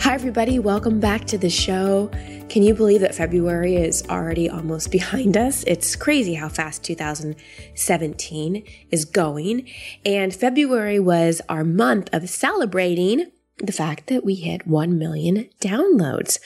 [0.00, 0.58] Hi, everybody.
[0.58, 2.10] Welcome back to the show.
[2.48, 5.64] Can you believe that February is already almost behind us?
[5.66, 9.68] It's crazy how fast 2017 is going.
[10.04, 16.38] And February was our month of celebrating the fact that we hit 1 million downloads,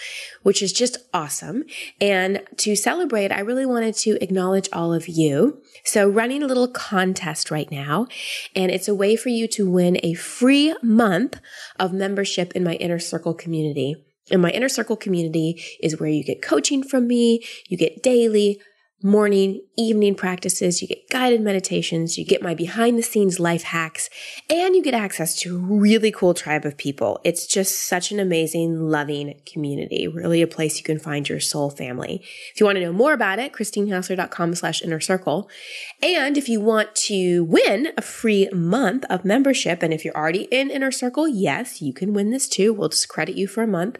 [0.42, 1.64] which is just awesome.
[2.00, 5.60] And to celebrate, I really wanted to acknowledge all of you.
[5.84, 8.06] So running a little contest right now,
[8.54, 11.40] and it's a way for you to win a free month
[11.80, 13.96] of membership in my inner circle community.
[14.30, 18.60] And my inner circle community is where you get coaching from me, you get daily
[19.02, 24.10] morning, evening practices, you get guided meditations, you get my behind the scenes life hacks,
[24.50, 27.18] and you get access to a really cool tribe of people.
[27.24, 31.70] It's just such an amazing, loving community, really a place you can find your soul
[31.70, 32.22] family.
[32.52, 35.48] If you want to know more about it, christinehassler.com slash inner circle.
[36.02, 40.42] And if you want to win a free month of membership, and if you're already
[40.50, 42.74] in inner circle, yes, you can win this too.
[42.74, 43.98] We'll just credit you for a month.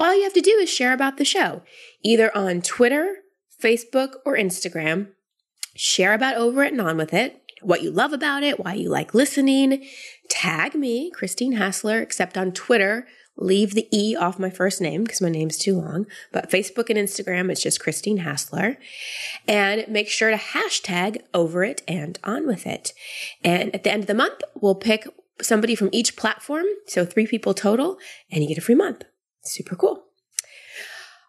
[0.00, 1.62] All you have to do is share about the show,
[2.02, 3.18] either on Twitter,
[3.62, 5.08] Facebook, or Instagram.
[5.74, 8.88] Share about Over It and On With It, what you love about it, why you
[8.88, 9.86] like listening.
[10.28, 13.06] Tag me, Christine Hassler, except on Twitter.
[13.36, 16.06] Leave the E off my first name because my name's too long.
[16.32, 18.76] But Facebook and Instagram, it's just Christine Hassler.
[19.48, 22.92] And make sure to hashtag over it and on with it.
[23.42, 25.06] And at the end of the month, we'll pick
[25.40, 26.66] somebody from each platform.
[26.86, 27.98] So three people total,
[28.30, 29.04] and you get a free month.
[29.42, 30.04] Super cool.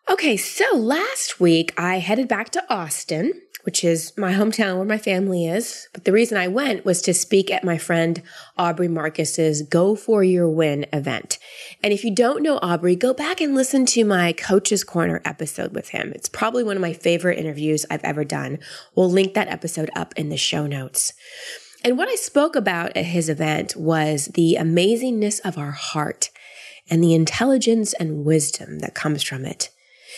[0.10, 4.98] Okay, so last week I headed back to Austin, which is my hometown where my
[4.98, 5.88] family is.
[5.94, 8.22] But the reason I went was to speak at my friend
[8.58, 11.40] Aubrey Marcus's Go For Your Win event.
[11.82, 15.74] And if you don't know Aubrey, go back and listen to my Coach's Corner episode
[15.74, 16.12] with him.
[16.14, 18.60] It's probably one of my favorite interviews I've ever done.
[18.96, 21.14] We'll link that episode up in the show notes.
[21.82, 26.30] And what I spoke about at his event was the amazingness of our heart
[26.90, 29.70] and the intelligence and wisdom that comes from it.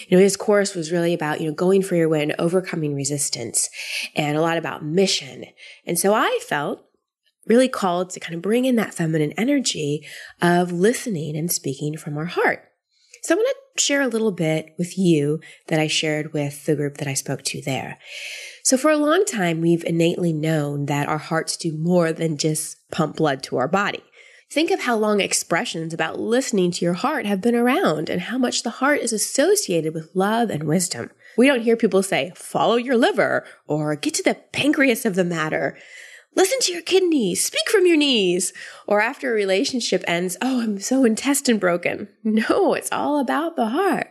[0.07, 3.69] You know, his course was really about, you know, going for your win, overcoming resistance,
[4.15, 5.45] and a lot about mission.
[5.85, 6.85] And so I felt
[7.47, 10.05] really called to kind of bring in that feminine energy
[10.41, 12.63] of listening and speaking from our heart.
[13.21, 16.75] So I want to share a little bit with you that I shared with the
[16.75, 17.97] group that I spoke to there.
[18.63, 22.77] So for a long time, we've innately known that our hearts do more than just
[22.91, 24.03] pump blood to our body.
[24.51, 28.37] Think of how long expressions about listening to your heart have been around and how
[28.37, 31.09] much the heart is associated with love and wisdom.
[31.37, 35.25] We don't hear people say, follow your liver or get to the pancreas of the
[35.25, 35.77] matter.
[36.35, 38.53] Listen to your kidneys, speak from your knees.
[38.87, 42.09] Or after a relationship ends, oh, I'm so intestine broken.
[42.23, 44.07] No, it's all about the heart.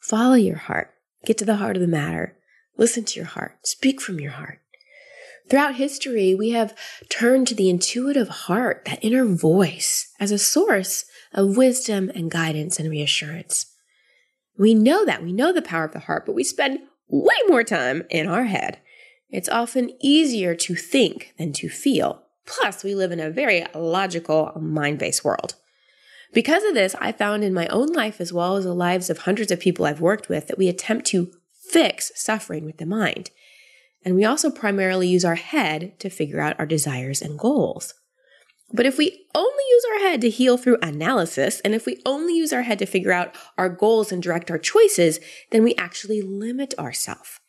[0.00, 0.90] Follow your heart.
[1.24, 2.36] Get to the heart of the matter.
[2.76, 3.58] Listen to your heart.
[3.64, 4.60] Speak from your heart.
[5.48, 6.74] Throughout history, we have
[7.08, 12.80] turned to the intuitive heart, that inner voice, as a source of wisdom and guidance
[12.80, 13.66] and reassurance.
[14.58, 15.22] We know that.
[15.22, 18.44] We know the power of the heart, but we spend way more time in our
[18.44, 18.78] head.
[19.30, 22.22] It's often easier to think than to feel.
[22.46, 25.54] Plus, we live in a very logical, mind based world.
[26.32, 29.18] Because of this, I found in my own life, as well as the lives of
[29.18, 31.30] hundreds of people I've worked with, that we attempt to
[31.70, 33.30] fix suffering with the mind.
[34.06, 37.92] And we also primarily use our head to figure out our desires and goals.
[38.72, 42.36] But if we only use our head to heal through analysis, and if we only
[42.36, 45.18] use our head to figure out our goals and direct our choices,
[45.50, 47.40] then we actually limit ourselves.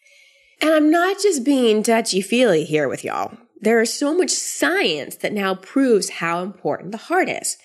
[0.59, 3.37] And I'm not just being touchy feely here with y'all.
[3.61, 7.57] There is so much science that now proves how important the heart is.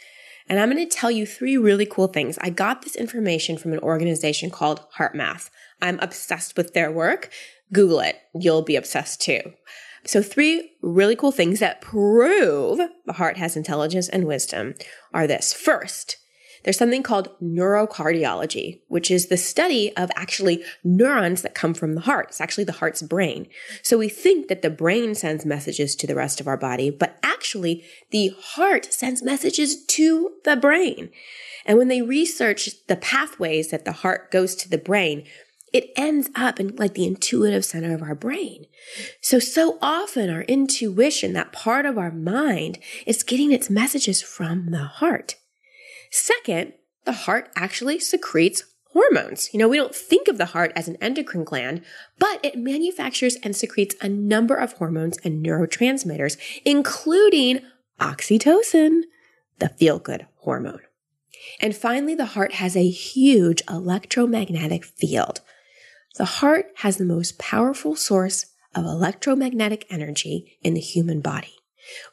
[0.48, 2.36] And I'm going to tell you three really cool things.
[2.42, 5.48] I got this information from an organization called HeartMath.
[5.80, 7.30] I'm obsessed with their work.
[7.72, 8.16] Google it.
[8.34, 9.40] You'll be obsessed too.
[10.04, 14.74] So three really cool things that prove the heart has intelligence and wisdom
[15.14, 15.52] are this.
[15.52, 16.16] First,
[16.64, 22.02] there's something called neurocardiology, which is the study of actually neurons that come from the
[22.02, 22.28] heart.
[22.28, 23.48] It's actually the heart's brain.
[23.82, 27.18] So we think that the brain sends messages to the rest of our body, but
[27.22, 31.10] actually the heart sends messages to the brain.
[31.66, 35.26] And when they research the pathways that the heart goes to the brain,
[35.72, 38.66] it ends up in like the intuitive center of our brain.
[39.20, 44.70] So, so often our intuition, that part of our mind, is getting its messages from
[44.70, 45.36] the heart.
[46.10, 46.74] Second,
[47.04, 49.48] the heart actually secretes hormones.
[49.52, 51.82] You know, we don't think of the heart as an endocrine gland,
[52.18, 57.60] but it manufactures and secretes a number of hormones and neurotransmitters, including
[57.98, 59.02] oxytocin,
[59.58, 60.80] the feel good hormone.
[61.60, 65.40] And finally, the heart has a huge electromagnetic field.
[66.16, 71.54] The heart has the most powerful source of electromagnetic energy in the human body.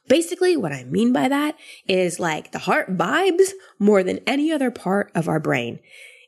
[0.08, 1.56] Basically, what I mean by that
[1.88, 5.80] is like the heart vibes more than any other part of our brain.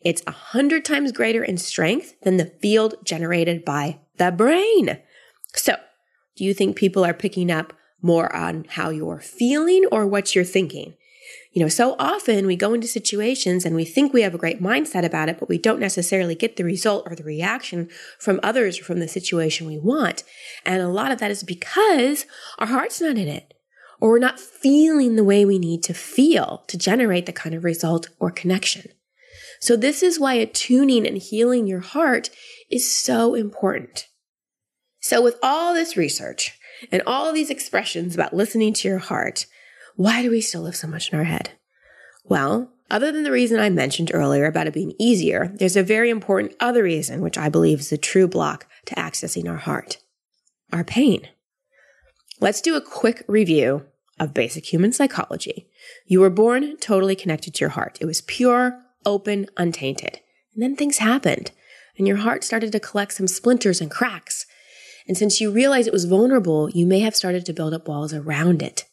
[0.04, 5.00] It's a hundred times greater in strength than the field generated by the brain.
[5.54, 5.76] So,
[6.36, 10.44] do you think people are picking up more on how you're feeling or what you're
[10.44, 10.96] thinking?
[11.52, 14.62] You know, so often we go into situations and we think we have a great
[14.62, 17.90] mindset about it, but we don't necessarily get the result or the reaction
[18.20, 20.24] from others or from the situation we want.
[20.66, 22.26] And a lot of that is because
[22.58, 23.54] our heart's not in it
[24.00, 27.66] or we're not feeling the way we need to feel to generate the kind of
[27.66, 28.90] result or connection.
[29.60, 32.30] So this is why attuning and healing your heart
[32.70, 34.08] is so important.
[35.02, 36.58] So with all this research
[36.92, 39.46] and all these expressions about listening to your heart,
[39.96, 41.52] why do we still live so much in our head?
[42.24, 46.10] Well, other than the reason I mentioned earlier about it being easier, there's a very
[46.10, 49.98] important other reason, which I believe is the true block to accessing our heart
[50.74, 51.28] our pain.
[52.40, 53.86] Let's do a quick review
[54.20, 55.68] of basic human psychology.
[56.06, 57.98] You were born totally connected to your heart.
[58.00, 60.22] It was pure, open, untainted.
[60.54, 61.52] And then things happened,
[61.98, 64.46] and your heart started to collect some splinters and cracks.
[65.08, 68.14] And since you realized it was vulnerable, you may have started to build up walls
[68.14, 68.86] around it.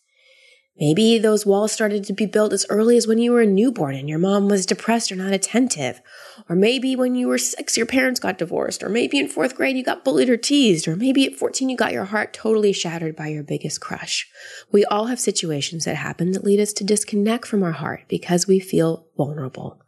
[0.81, 3.97] Maybe those walls started to be built as early as when you were a newborn
[3.97, 6.01] and your mom was depressed or not attentive.
[6.49, 8.85] Or maybe when you were six, your parents got divorced.
[8.85, 10.87] Or maybe in fourth grade you got bullied or teased.
[10.87, 14.29] Or maybe at 14 you got your heart totally shattered by your biggest crush.
[14.71, 18.47] We all have situations that happen that lead us to disconnect from our heart because
[18.47, 19.83] we feel vulnerable.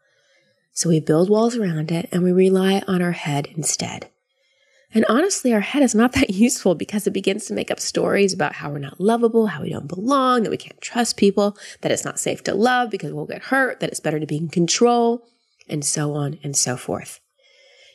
[0.72, 4.10] So we build walls around it and we rely on our head instead.
[4.92, 8.32] And honestly, our head is not that useful because it begins to make up stories
[8.32, 11.92] about how we're not lovable, how we don't belong, that we can't trust people, that
[11.92, 14.48] it's not safe to love because we'll get hurt, that it's better to be in
[14.48, 15.26] control,
[15.68, 17.20] and so on and so forth.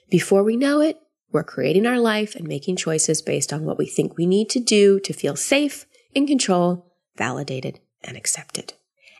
[0.09, 0.99] Before we know it,
[1.31, 4.59] we're creating our life and making choices based on what we think we need to
[4.59, 8.73] do to feel safe, in control, validated, and accepted.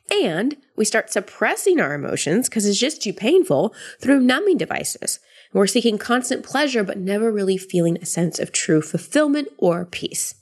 [0.10, 5.20] And we start suppressing our emotions because it's just too painful through numbing devices
[5.54, 10.36] we're seeking constant pleasure, but never really feeling a sense of true fulfillment or peace.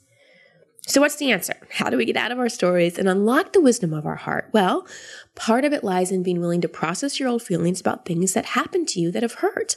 [0.86, 1.54] So, what's the answer?
[1.70, 4.50] How do we get out of our stories and unlock the wisdom of our heart?
[4.52, 4.86] Well,
[5.34, 8.44] part of it lies in being willing to process your old feelings about things that
[8.46, 9.76] happened to you that have hurt.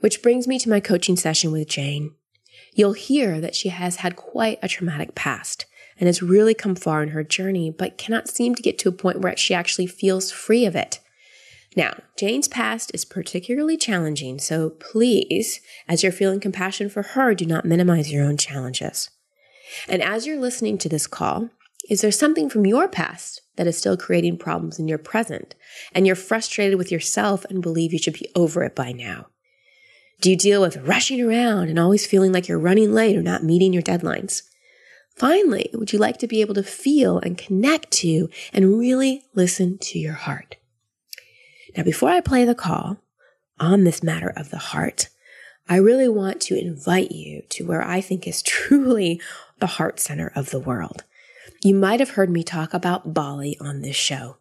[0.00, 2.14] Which brings me to my coaching session with Jane.
[2.74, 5.64] You'll hear that she has had quite a traumatic past
[5.98, 8.92] and has really come far in her journey, but cannot seem to get to a
[8.92, 10.98] point where she actually feels free of it.
[11.74, 17.46] Now, Jane's past is particularly challenging, so please, as you're feeling compassion for her, do
[17.46, 19.10] not minimize your own challenges.
[19.88, 21.48] And as you're listening to this call,
[21.88, 25.54] is there something from your past that is still creating problems in your present
[25.94, 29.26] and you're frustrated with yourself and believe you should be over it by now?
[30.20, 33.42] Do you deal with rushing around and always feeling like you're running late or not
[33.42, 34.42] meeting your deadlines?
[35.16, 39.78] Finally, would you like to be able to feel and connect to and really listen
[39.78, 40.56] to your heart?
[41.76, 42.98] Now, before I play the call
[43.58, 45.08] on this matter of the heart,
[45.68, 49.20] I really want to invite you to where I think is truly
[49.58, 51.04] the heart center of the world.
[51.62, 54.36] You might have heard me talk about Bali on this show.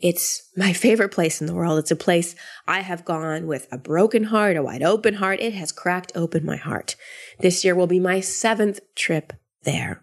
[0.00, 1.78] It's my favorite place in the world.
[1.78, 2.34] It's a place
[2.66, 5.40] I have gone with a broken heart, a wide open heart.
[5.40, 6.94] It has cracked open my heart.
[7.40, 9.32] This year will be my seventh trip
[9.64, 10.02] there.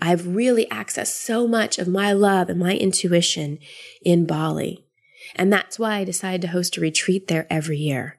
[0.00, 3.58] I've really accessed so much of my love and my intuition
[4.02, 4.85] in Bali.
[5.34, 8.18] And that's why I decided to host a retreat there every year.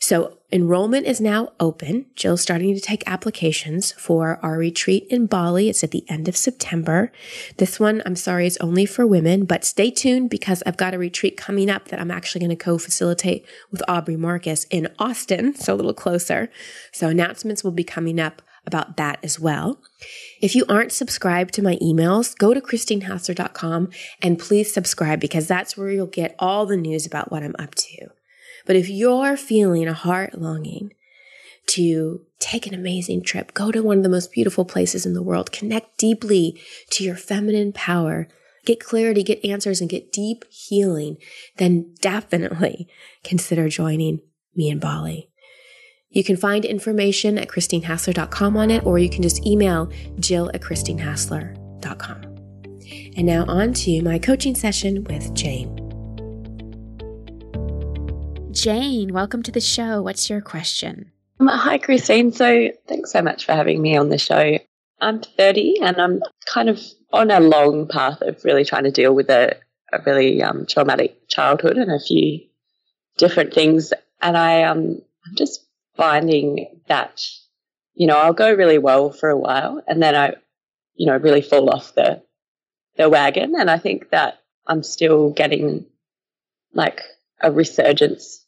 [0.00, 2.06] So enrollment is now open.
[2.14, 5.68] Jill's starting to take applications for our retreat in Bali.
[5.68, 7.10] It's at the end of September.
[7.56, 10.98] This one, I'm sorry, is only for women, but stay tuned because I've got a
[10.98, 15.74] retreat coming up that I'm actually going to co-facilitate with Aubrey Marcus in Austin, so
[15.74, 16.48] a little closer.
[16.92, 19.80] So announcements will be coming up about that as well.
[20.40, 23.90] If you aren't subscribed to my emails, go to christinehassler.com
[24.22, 27.74] and please subscribe because that's where you'll get all the news about what I'm up
[27.74, 28.08] to.
[28.66, 30.92] But if you're feeling a heart longing
[31.68, 35.22] to take an amazing trip, go to one of the most beautiful places in the
[35.22, 36.60] world, connect deeply
[36.90, 38.28] to your feminine power,
[38.64, 41.16] get clarity, get answers, and get deep healing,
[41.56, 42.88] then definitely
[43.24, 44.20] consider joining
[44.54, 45.27] me in Bali.
[46.10, 50.62] You can find information at christinehassler.com on it, or you can just email jill at
[50.62, 52.22] christinehassler.com.
[53.16, 55.76] And now on to my coaching session with Jane.
[58.52, 60.00] Jane, welcome to the show.
[60.00, 61.12] What's your question?
[61.40, 62.32] Um, hi, Christine.
[62.32, 64.58] So thanks so much for having me on the show.
[65.00, 66.22] I'm 30 and I'm
[66.52, 66.80] kind of
[67.12, 69.56] on a long path of really trying to deal with a,
[69.92, 72.40] a really um, traumatic childhood and a few
[73.18, 73.92] different things.
[74.22, 75.67] And I, um, I'm just
[75.98, 77.26] finding that,
[77.94, 80.36] you know, I'll go really well for a while and then I,
[80.94, 82.22] you know, really fall off the,
[82.96, 83.54] the wagon.
[83.58, 85.84] And I think that I'm still getting
[86.72, 87.02] like
[87.42, 88.44] a resurgence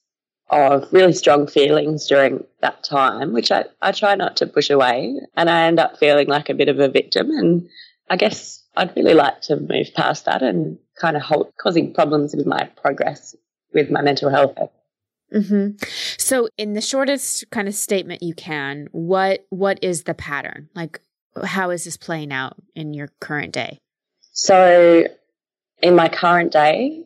[0.49, 5.17] of really strong feelings during that time, which I, I try not to push away.
[5.37, 7.31] And I end up feeling like a bit of a victim.
[7.31, 7.69] And
[8.09, 12.35] I guess I'd really like to move past that and kind of hold, causing problems
[12.35, 13.35] with my progress
[13.73, 14.57] with my mental health.
[15.33, 15.85] Mm-hmm.
[16.19, 20.69] So, in the shortest kind of statement you can, what what is the pattern?
[20.75, 21.01] Like,
[21.45, 23.81] how is this playing out in your current day?
[24.33, 25.05] So,
[25.83, 27.05] in my current day,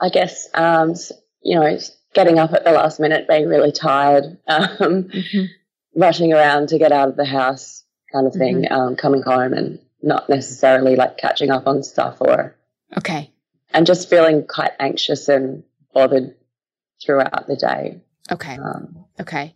[0.00, 0.94] I guess um,
[1.42, 1.78] you know,
[2.14, 5.44] getting up at the last minute, being really tired, um, mm-hmm.
[5.96, 8.72] rushing around to get out of the house, kind of thing, mm-hmm.
[8.72, 12.54] um, coming home and not necessarily like catching up on stuff or
[12.96, 13.32] okay,
[13.72, 16.34] and just feeling quite anxious and bothered
[17.04, 18.00] throughout the day.
[18.30, 18.58] Okay.
[18.58, 19.54] Um, okay.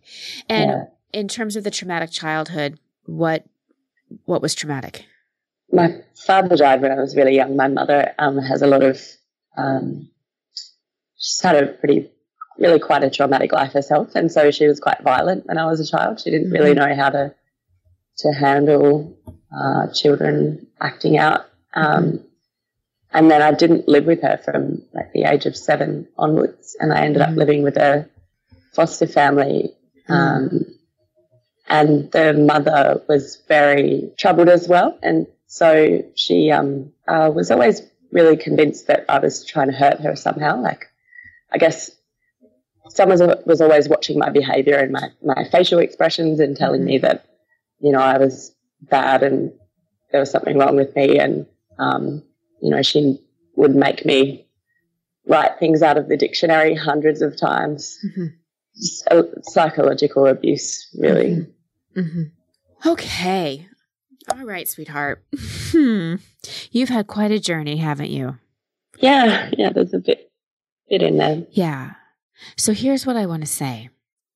[0.49, 0.83] And yeah.
[1.11, 3.45] in terms of the traumatic childhood, what
[4.25, 5.05] what was traumatic?
[5.71, 7.55] My father died when I was really young.
[7.55, 9.01] My mother um, has a lot of
[9.57, 10.09] um,
[11.17, 12.09] she's had a pretty
[12.57, 15.79] really quite a traumatic life herself, and so she was quite violent when I was
[15.79, 16.19] a child.
[16.19, 16.89] She didn't really mm-hmm.
[16.89, 17.33] know how to
[18.17, 19.17] to handle
[19.55, 21.45] uh, children acting out.
[21.73, 22.23] Um,
[23.13, 26.91] and then I didn't live with her from like the age of seven onwards, and
[26.93, 27.39] I ended up mm-hmm.
[27.39, 28.09] living with a
[28.73, 29.73] foster family.
[30.09, 30.13] Mm-hmm.
[30.13, 30.65] Um,
[31.67, 37.81] and the mother was very troubled as well, and so she um, uh, was always
[38.11, 40.61] really convinced that I was trying to hurt her somehow.
[40.61, 40.87] Like,
[41.51, 41.91] I guess
[42.89, 46.87] someone was always watching my behavior and my, my facial expressions and telling mm-hmm.
[46.87, 47.25] me that,
[47.79, 49.51] you know, I was bad and
[50.11, 51.19] there was something wrong with me.
[51.19, 51.45] And,
[51.77, 52.23] um,
[52.63, 53.19] you know, she
[53.57, 54.47] would make me
[55.27, 57.99] write things out of the dictionary hundreds of times.
[58.05, 59.21] Mm-hmm.
[59.43, 61.45] psychological abuse, really.
[61.95, 61.99] Mm-hmm.
[61.99, 62.89] mm-hmm.
[62.89, 63.67] Okay.
[64.31, 65.23] All right, sweetheart.
[65.73, 66.17] Hmm.
[66.71, 68.37] You've had quite a journey, haven't you?
[68.99, 70.31] Yeah, yeah, there's a bit
[70.87, 71.47] bit in there.
[71.49, 71.93] Yeah.
[72.57, 73.89] So here's what I want to say.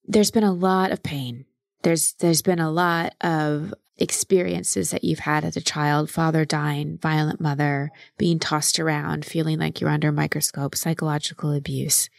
[0.04, 1.46] There's been a lot of pain.
[1.84, 6.98] There's there's been a lot of experiences that you've had as a child father dying,
[6.98, 12.10] violent mother, being tossed around, feeling like you're under a microscope, psychological abuse.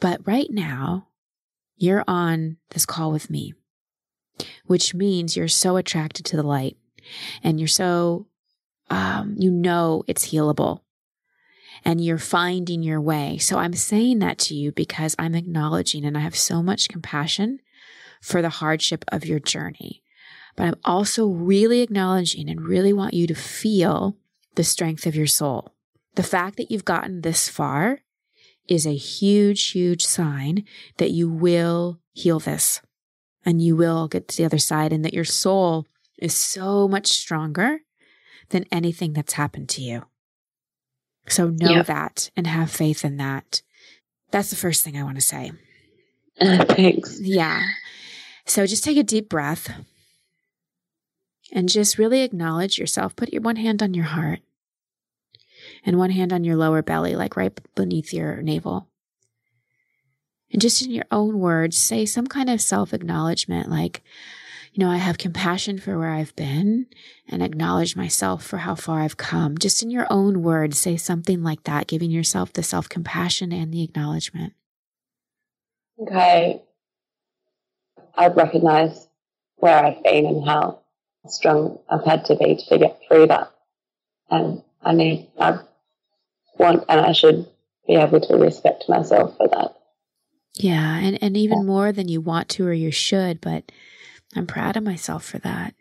[0.00, 1.08] But right now,
[1.76, 3.54] you're on this call with me,
[4.66, 6.76] which means you're so attracted to the light
[7.42, 8.26] and you're so,
[8.90, 10.80] um, you know, it's healable
[11.84, 13.38] and you're finding your way.
[13.38, 17.60] So I'm saying that to you because I'm acknowledging and I have so much compassion
[18.22, 20.02] for the hardship of your journey.
[20.56, 24.16] But I'm also really acknowledging and really want you to feel
[24.54, 25.74] the strength of your soul.
[26.14, 28.00] The fact that you've gotten this far
[28.68, 30.64] is a huge, huge sign
[30.98, 32.80] that you will heal this
[33.44, 35.86] and you will get to the other side and that your soul
[36.18, 37.80] is so much stronger
[38.50, 40.04] than anything that's happened to you.
[41.28, 41.86] So know yep.
[41.86, 43.62] that and have faith in that.
[44.30, 45.52] That's the first thing I want to say.
[46.40, 47.20] Uh, thanks.
[47.20, 47.62] Yeah.
[48.46, 49.70] So just take a deep breath
[51.54, 53.14] and just really acknowledge yourself.
[53.14, 54.40] Put your one hand on your heart
[55.86, 58.88] and one hand on your lower belly, like right beneath your navel.
[60.52, 64.02] And just in your own words, say some kind of self acknowledgement like,
[64.72, 66.86] you know, I have compassion for where I've been
[67.28, 69.56] and acknowledge myself for how far I've come.
[69.56, 73.72] Just in your own words, say something like that, giving yourself the self compassion and
[73.72, 74.52] the acknowledgement.
[76.00, 76.62] Okay.
[78.16, 79.08] I've recognized
[79.56, 80.83] where I've been and how
[81.26, 83.50] strong I've had to be to get through that.
[84.30, 85.60] And I need, I
[86.58, 87.46] want, and I should
[87.86, 89.74] be able to respect myself for that.
[90.54, 90.98] Yeah.
[90.98, 91.64] And, and even yeah.
[91.64, 93.70] more than you want to or you should, but
[94.36, 95.74] I'm proud of myself for that.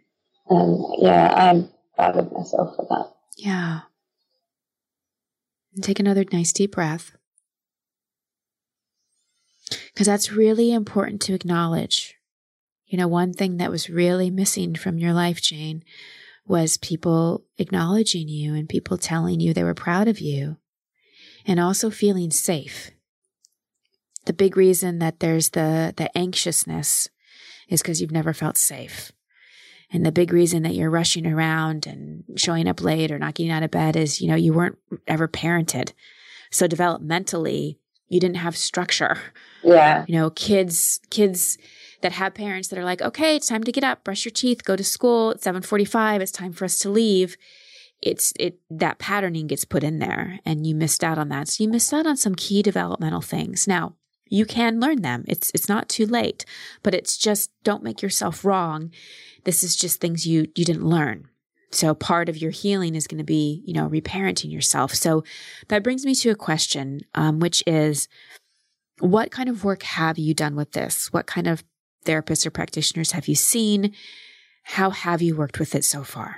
[0.50, 3.14] Um, yeah, I'm proud of myself for that.
[3.38, 3.82] Yeah.
[5.74, 7.16] And take another nice deep breath.
[9.94, 12.16] Because that's really important to acknowledge.
[12.94, 15.84] You know, one thing that was really missing from your life, Jane,
[16.46, 20.58] was people acknowledging you and people telling you they were proud of you
[21.48, 22.92] and also feeling safe.
[24.26, 27.10] the big reason that there's the the anxiousness
[27.68, 29.12] is because you've never felt safe.
[29.90, 33.52] And the big reason that you're rushing around and showing up late or not getting
[33.52, 35.94] out of bed is, you know, you weren't ever parented.
[36.52, 39.18] So developmentally, you didn't have structure.
[39.64, 40.06] Yeah.
[40.08, 41.58] You know, kids, kids
[42.04, 44.64] that have parents that are like, okay, it's time to get up, brush your teeth,
[44.64, 45.32] go to school.
[45.32, 46.22] It's 745.
[46.22, 47.36] It's time for us to leave.
[48.02, 51.48] It's, it, that patterning gets put in there and you missed out on that.
[51.48, 53.68] So you missed out on some key developmental things.
[53.68, 53.96] Now,
[54.28, 55.24] you can learn them.
[55.28, 56.46] It's, it's not too late,
[56.84, 58.92] but it's just don't make yourself wrong.
[59.46, 61.30] This is just things you, you didn't learn.
[61.72, 64.94] So part of your healing is going to be, you know, reparenting yourself.
[64.94, 65.24] So
[65.70, 68.08] that brings me to a question, um, which is,
[69.00, 71.12] what kind of work have you done with this?
[71.12, 71.64] What kind of
[72.04, 73.94] therapists or practitioners have you seen?
[74.64, 76.38] How have you worked with it so far?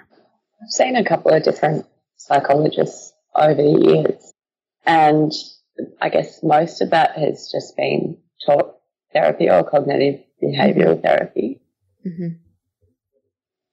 [0.62, 1.86] I've seen a couple of different
[2.18, 4.34] psychologists over the years,
[4.86, 5.32] and
[6.02, 8.80] I guess most of that has just been talk
[9.14, 11.62] therapy or cognitive behavioral therapy.
[12.06, 12.40] Mm-hmm.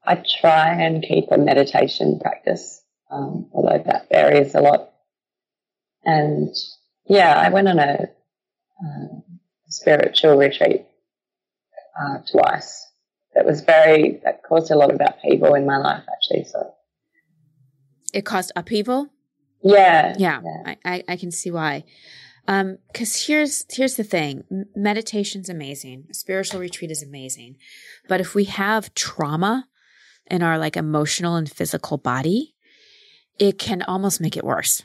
[0.05, 4.91] I try and keep a meditation practice, um, although that varies a lot.
[6.05, 6.55] And
[7.07, 8.09] yeah, I went on a,
[8.85, 9.21] uh,
[9.69, 10.87] spiritual retreat
[12.01, 12.89] uh, twice.
[13.35, 16.45] That was very that caused a lot of upheaval in my life, actually.
[16.45, 16.75] So
[18.13, 19.09] it caused upheaval.
[19.63, 20.75] Yeah, yeah, yeah.
[20.85, 21.85] I, I can see why.
[22.49, 24.43] Um, cause here's, here's the thing.
[24.75, 26.07] Meditation's amazing.
[26.11, 27.57] Spiritual retreat is amazing.
[28.09, 29.69] But if we have trauma
[30.27, 32.55] in our like emotional and physical body,
[33.39, 34.83] it can almost make it worse.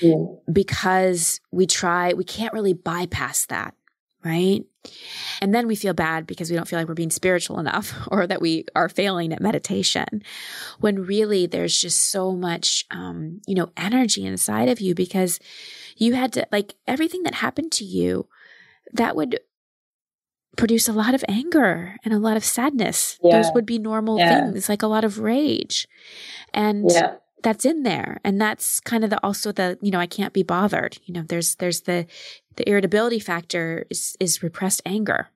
[0.00, 0.26] Yeah.
[0.52, 3.74] Because we try, we can't really bypass that,
[4.26, 4.64] right?
[5.40, 8.26] And then we feel bad because we don't feel like we're being spiritual enough or
[8.26, 10.22] that we are failing at meditation
[10.80, 15.38] when really there's just so much, um, you know, energy inside of you because
[15.96, 18.26] you had to, like, everything that happened to you,
[18.92, 19.40] that would
[20.56, 23.18] produce a lot of anger and a lot of sadness.
[23.22, 23.42] Yeah.
[23.42, 24.50] Those would be normal yeah.
[24.50, 25.86] things, like a lot of rage.
[26.54, 27.16] And yeah.
[27.46, 28.20] That's in there.
[28.24, 30.98] And that's kind of the also the, you know, I can't be bothered.
[31.04, 32.04] You know, there's there's the
[32.56, 35.28] the irritability factor is is repressed anger.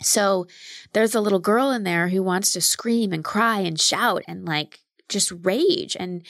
[0.00, 0.46] So
[0.92, 4.46] there's a little girl in there who wants to scream and cry and shout and
[4.46, 4.78] like
[5.08, 6.22] just rage and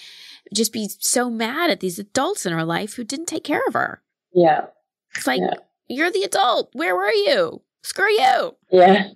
[0.55, 3.75] just be so mad at these adults in her life who didn't take care of
[3.75, 4.01] her.
[4.33, 4.67] Yeah.
[5.15, 5.59] It's like, yeah.
[5.89, 6.71] you're the adult.
[6.73, 7.61] Where were you?
[7.83, 8.57] Screw you.
[8.71, 9.11] Yeah.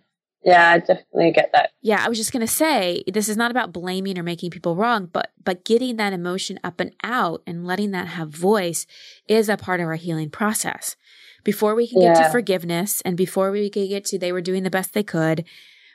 [0.46, 1.72] Yeah, I definitely get that.
[1.82, 4.76] Yeah, I was just going to say this is not about blaming or making people
[4.76, 8.87] wrong, but but getting that emotion up and out and letting that have voice
[9.26, 10.94] is a part of our healing process.
[11.42, 12.14] Before we can yeah.
[12.14, 15.02] get to forgiveness and before we can get to they were doing the best they
[15.02, 15.44] could,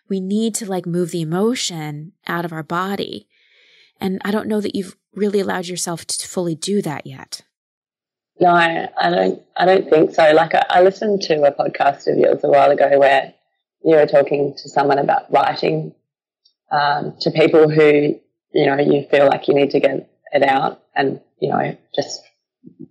[0.09, 3.29] we need to like move the emotion out of our body.
[4.01, 7.43] And I don't know that you've really allowed yourself to fully do that yet.
[8.37, 9.41] No, I, I don't.
[9.55, 10.29] I don't think so.
[10.33, 13.33] Like I, I, listened to a podcast of yours a while ago where
[13.83, 15.93] you were talking to someone about writing
[16.71, 18.19] um, to people who
[18.53, 22.21] you know you feel like you need to get it out, and you know just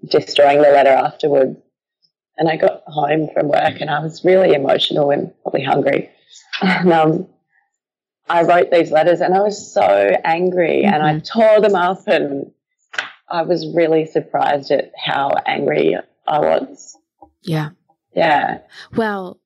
[0.08, 1.58] destroying the letter afterwards.
[2.36, 6.10] And I got home from work and I was really emotional and probably hungry.
[6.62, 7.28] And um,
[8.30, 9.82] I wrote these letters and I was so
[10.24, 10.94] angry mm-hmm.
[10.94, 11.38] and I mm-hmm.
[11.38, 12.50] tore them up and
[13.28, 16.96] I was really surprised at how angry I was.
[17.42, 17.70] Yeah.
[18.14, 18.60] Yeah.
[18.96, 19.38] Well,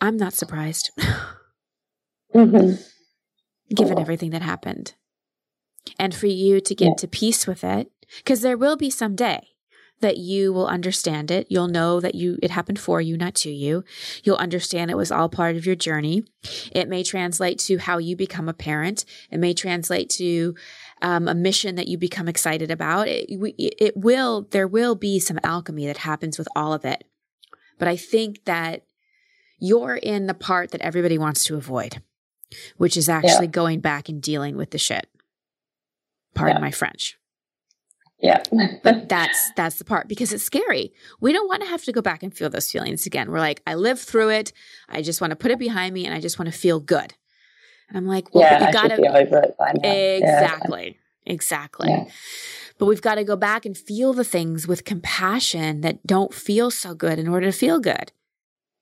[0.00, 0.90] I'm not surprised.
[2.34, 2.74] mm-hmm.
[3.74, 4.94] Given everything that happened.
[5.98, 6.94] And for you to get yeah.
[6.98, 9.48] to peace with it, because there will be some day
[10.00, 11.46] that you will understand it.
[11.48, 13.82] You'll know that you it happened for you, not to you.
[14.22, 16.24] You'll understand it was all part of your journey.
[16.72, 19.04] It may translate to how you become a parent.
[19.30, 20.54] It may translate to
[21.02, 23.08] um, a mission that you become excited about.
[23.08, 23.26] It,
[23.58, 27.04] it will there will be some alchemy that happens with all of it.
[27.78, 28.82] But I think that
[29.58, 32.02] you're in the part that everybody wants to avoid,
[32.76, 33.52] which is actually yeah.
[33.52, 35.06] going back and dealing with the shit.
[36.34, 36.60] Pardon yeah.
[36.60, 37.18] my French.
[38.18, 38.42] Yeah.
[38.82, 40.92] but that's that's the part because it's scary.
[41.20, 43.30] We don't want to have to go back and feel those feelings again.
[43.30, 44.52] We're like, I lived through it.
[44.88, 47.14] I just want to put it behind me and I just want to feel good.
[47.88, 49.88] And I'm like, well, yeah, you gotta be over it by now.
[49.90, 50.86] Exactly.
[50.86, 51.32] Yeah.
[51.32, 51.88] Exactly.
[51.88, 52.04] Yeah.
[52.78, 56.70] But we've got to go back and feel the things with compassion that don't feel
[56.70, 58.12] so good in order to feel good.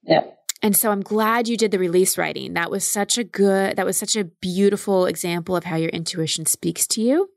[0.03, 0.25] Yeah.
[0.65, 2.55] And so I'm glad you did the release writing.
[2.55, 6.47] That was such a good, that was such a beautiful example of how your intuition
[6.47, 7.29] speaks to you.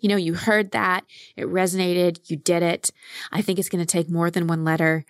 [0.00, 1.04] You know, you heard that,
[1.36, 2.90] it resonated, you did it.
[3.30, 5.04] I think it's going to take more than one letter.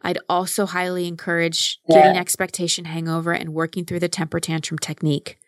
[0.00, 2.02] I'd also highly encourage yeah.
[2.02, 5.40] getting expectation hangover and working through the temper tantrum technique.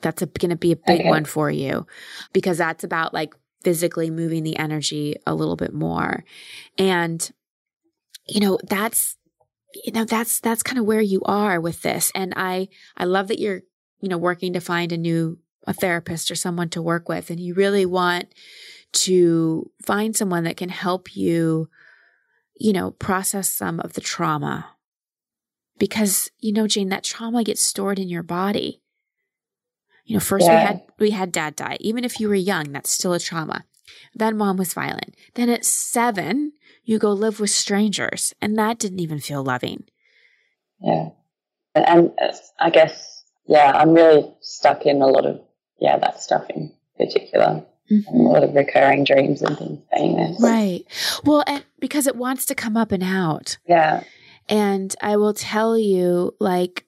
[0.00, 1.08] That's going to be a big okay.
[1.08, 1.86] one for you
[2.32, 3.32] because that's about like
[3.62, 6.24] physically moving the energy a little bit more.
[6.78, 7.30] And,
[8.26, 9.16] you know, that's,
[9.84, 12.12] you know, that's, that's kind of where you are with this.
[12.14, 13.62] And I, I love that you're,
[14.00, 17.30] you know, working to find a new, a therapist or someone to work with.
[17.30, 18.32] And you really want
[18.92, 21.68] to find someone that can help you,
[22.58, 24.68] you know, process some of the trauma.
[25.78, 28.82] Because, you know, Jane, that trauma gets stored in your body.
[30.04, 30.54] You know, first yeah.
[30.54, 31.76] we had we had dad die.
[31.80, 33.64] Even if you were young, that's still a trauma.
[34.14, 35.14] Then mom was violent.
[35.34, 36.52] Then at seven,
[36.84, 39.84] you go live with strangers, and that didn't even feel loving.
[40.80, 41.10] Yeah,
[41.74, 42.12] and
[42.58, 45.40] I guess yeah, I'm really stuck in a lot of
[45.80, 47.64] yeah that stuff in particular.
[47.90, 48.16] Mm-hmm.
[48.16, 50.40] a lot of recurring dreams and things saying this.
[50.40, 50.84] Right.
[51.24, 53.58] Well, and because it wants to come up and out.
[53.66, 54.04] Yeah.
[54.48, 56.86] And I will tell you, like,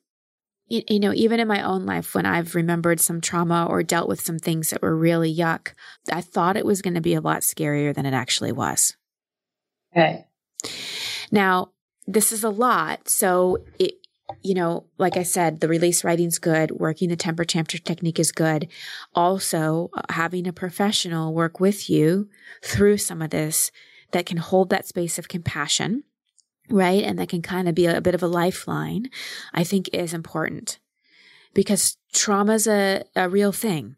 [0.68, 4.08] you, you know, even in my own life, when I've remembered some trauma or dealt
[4.08, 5.72] with some things that were really yuck,
[6.10, 8.96] I thought it was going to be a lot scarier than it actually was.
[9.96, 10.26] Okay.
[11.30, 11.70] Now,
[12.06, 13.08] this is a lot.
[13.08, 13.94] So, it,
[14.42, 16.72] you know, like I said, the release writing's good.
[16.72, 18.68] Working the temper tantrum technique is good.
[19.14, 22.28] Also, uh, having a professional work with you
[22.62, 23.70] through some of this
[24.12, 26.04] that can hold that space of compassion
[26.70, 27.04] right?
[27.04, 29.10] And that can kind of be a, a bit of a lifeline,
[29.52, 30.78] I think is important
[31.52, 33.96] because trauma is a, a real thing.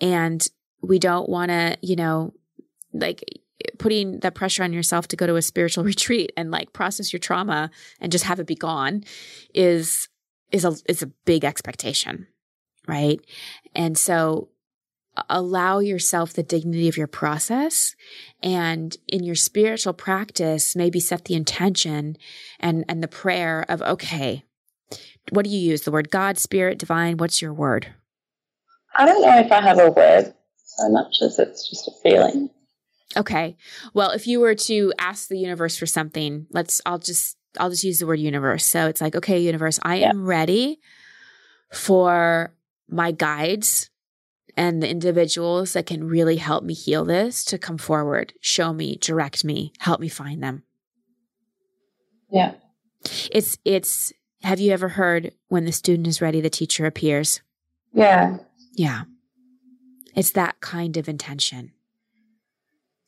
[0.00, 0.46] And
[0.82, 2.34] we don't want to, you know,
[2.92, 3.22] like
[3.78, 7.20] putting that pressure on yourself to go to a spiritual retreat and like process your
[7.20, 9.04] trauma and just have it be gone
[9.54, 10.08] is
[10.52, 12.26] is a is a big expectation
[12.86, 13.20] right?
[13.74, 14.48] And so
[15.30, 17.94] allow yourself the dignity of your process
[18.42, 22.18] and in your spiritual practice maybe set the intention
[22.60, 24.44] and and the prayer of okay
[25.30, 25.82] what do you use?
[25.82, 27.94] The word god spirit divine what's your word?
[28.94, 32.50] I don't know if i have a word so much as it's just a feeling
[33.16, 33.56] okay
[33.94, 37.84] well if you were to ask the universe for something let's i'll just i'll just
[37.84, 40.08] use the word universe so it's like okay universe i yeah.
[40.08, 40.80] am ready
[41.72, 42.52] for
[42.88, 43.90] my guides
[44.56, 48.96] and the individuals that can really help me heal this to come forward, show me,
[48.96, 50.62] direct me, help me find them.
[52.30, 52.54] Yeah.
[53.30, 57.42] It's, it's, have you ever heard when the student is ready, the teacher appears?
[57.92, 58.38] Yeah.
[58.72, 59.02] Yeah.
[60.14, 61.72] It's that kind of intention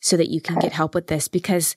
[0.01, 0.67] so that you can okay.
[0.67, 1.77] get help with this because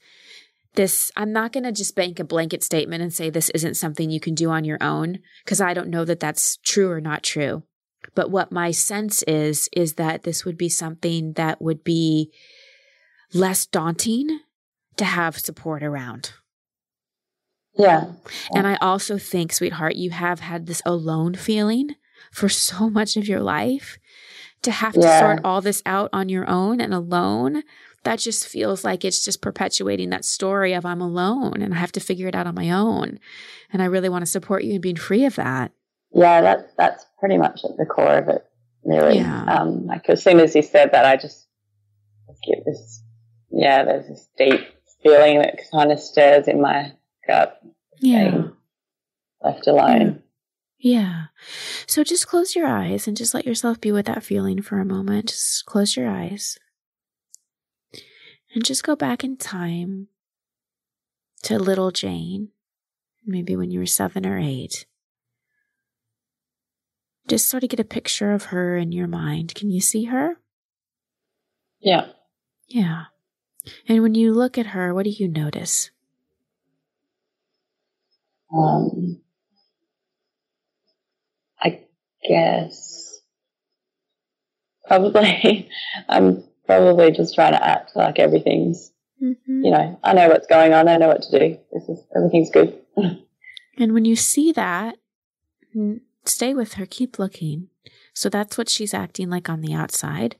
[0.75, 4.09] this, I'm not going to just bank a blanket statement and say this isn't something
[4.09, 7.23] you can do on your own because I don't know that that's true or not
[7.23, 7.63] true.
[8.15, 12.31] But what my sense is, is that this would be something that would be
[13.33, 14.39] less daunting
[14.97, 16.33] to have support around.
[17.77, 18.11] Yeah.
[18.53, 21.95] And I also think, sweetheart, you have had this alone feeling
[22.31, 23.97] for so much of your life.
[24.63, 27.63] To have to sort all this out on your own and alone,
[28.03, 31.91] that just feels like it's just perpetuating that story of I'm alone and I have
[31.93, 33.19] to figure it out on my own.
[33.71, 35.71] And I really want to support you in being free of that
[36.13, 38.45] yeah, that's that's pretty much at the core of it,
[38.83, 39.17] really.
[39.17, 39.43] Yeah.
[39.43, 41.47] Um, like as soon as you said that, I just
[42.45, 43.03] get this,
[43.51, 44.61] yeah, there's this deep
[45.03, 46.91] feeling that kind of stirs in my
[47.27, 47.61] gut.
[47.99, 48.47] Yeah.
[49.41, 50.23] Left alone.
[50.79, 50.99] Yeah.
[50.99, 51.23] yeah.
[51.87, 54.85] So just close your eyes and just let yourself be with that feeling for a
[54.85, 55.29] moment.
[55.29, 56.57] Just close your eyes.
[58.53, 60.07] And just go back in time
[61.43, 62.49] to little Jane,
[63.25, 64.85] maybe when you were seven or eight
[67.31, 69.55] just sort of get a picture of her in your mind.
[69.55, 70.35] Can you see her?
[71.79, 72.07] Yeah.
[72.67, 73.05] Yeah.
[73.87, 75.91] And when you look at her, what do you notice?
[78.53, 79.21] Um,
[81.57, 81.79] I
[82.27, 83.21] guess
[84.85, 85.69] probably
[86.09, 86.43] I'm
[86.79, 89.63] probably just trying to act like everything's, mm-hmm.
[89.63, 90.87] you know, I know what's going on.
[90.87, 91.57] I know what to do.
[91.73, 92.79] This is everything's good.
[93.77, 94.95] and when you see that,
[96.25, 97.69] Stay with her, keep looking.
[98.13, 100.35] So that's what she's acting like on the outside.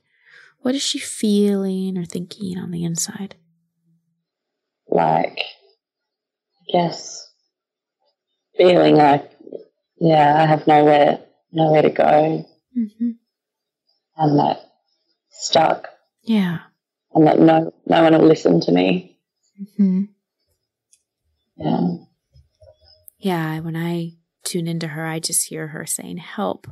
[0.60, 3.34] What is she feeling or thinking on the inside?
[4.88, 7.28] Like, I guess,
[8.56, 9.30] feeling like,
[9.98, 12.46] yeah, I have nowhere, nowhere to go.
[12.78, 13.10] Mm-hmm.
[14.18, 14.60] And that
[15.30, 15.88] stuck.
[16.22, 16.58] Yeah.
[17.14, 19.18] And that no, no one will listen to me.
[19.60, 20.04] Mm-hmm.
[21.56, 21.88] Yeah.
[23.18, 23.60] Yeah.
[23.60, 24.12] When I
[24.44, 26.66] tune into her, I just hear her saying, Help.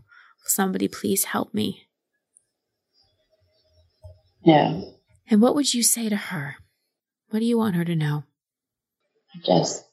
[0.46, 1.86] Somebody please help me.
[4.42, 4.80] Yeah.
[5.30, 6.56] And what would you say to her?
[7.28, 8.24] What do you want her to know?
[9.44, 9.84] Just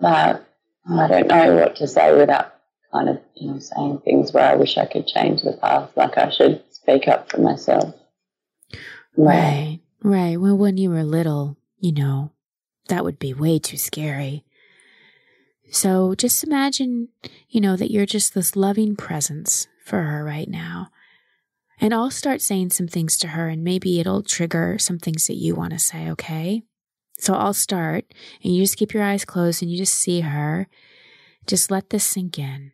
[0.00, 0.46] that
[0.88, 2.54] I don't know what to say without
[2.92, 5.94] kind of, you know, saying things where I wish I could change the past.
[5.96, 7.94] Like I should speak up for myself.
[9.16, 10.40] Right, right.
[10.40, 12.32] Well, when you were little, you know,
[12.88, 14.44] that would be way too scary
[15.70, 17.08] So just imagine,
[17.48, 20.88] you know, that you're just this loving presence for her right now.
[21.80, 25.36] And I'll start saying some things to her, and maybe it'll trigger some things that
[25.36, 26.62] you want to say, okay?
[27.18, 28.04] So I'll start,
[28.44, 30.68] and you just keep your eyes closed and you just see her.
[31.46, 32.72] Just let this sink in.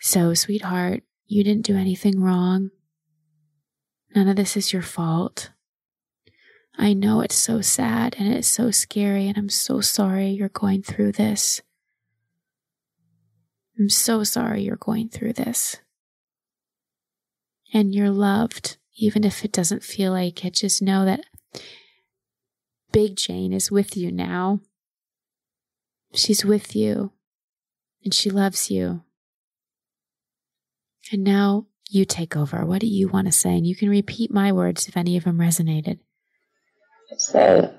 [0.00, 2.70] So, sweetheart, you didn't do anything wrong.
[4.14, 5.50] None of this is your fault.
[6.76, 10.82] I know it's so sad and it's so scary, and I'm so sorry you're going
[10.82, 11.60] through this.
[13.78, 15.76] I'm so sorry you're going through this.
[17.72, 20.54] And you're loved, even if it doesn't feel like it.
[20.54, 21.20] Just know that
[22.92, 24.60] Big Jane is with you now.
[26.14, 27.12] She's with you,
[28.04, 29.02] and she loves you.
[31.12, 32.64] And now you take over.
[32.64, 33.56] What do you want to say?
[33.56, 35.98] And you can repeat my words if any of them resonated.
[37.16, 37.74] So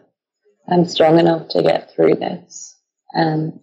[0.67, 2.75] I'm strong enough to get through this
[3.13, 3.59] and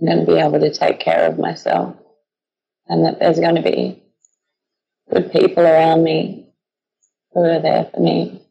[0.00, 1.96] I'm going to be able to take care of myself
[2.86, 4.02] and that there's going to be
[5.10, 6.50] good people around me
[7.32, 8.42] who are there for me.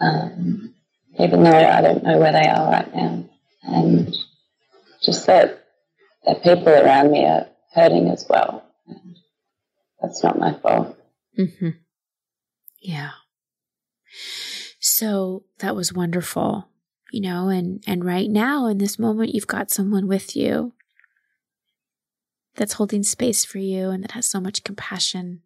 [0.00, 0.74] Um,
[1.18, 3.24] even though I don't know where they are right now.
[3.62, 4.14] And
[5.02, 5.66] just that,
[6.24, 8.64] that people around me are hurting as well.
[10.00, 10.96] That's not my fault.
[11.38, 11.70] Mm-hmm.
[12.80, 13.10] Yeah.
[14.78, 16.68] So that was wonderful,
[17.12, 20.72] you know, and, and right now in this moment, you've got someone with you
[22.56, 25.42] that's holding space for you and that has so much compassion.